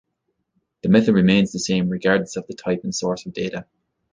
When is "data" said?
3.33-3.67